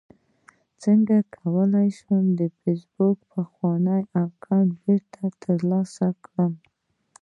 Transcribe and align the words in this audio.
څنګه 0.83 1.15
کولی 1.37 1.87
شم 1.99 2.23
د 2.39 2.41
فېسبوک 2.59 3.17
پخوانی 3.31 4.01
اکاونټ 4.23 4.69
بیرته 4.83 5.23
ترلاسه 5.43 6.07
کړم 6.23 6.53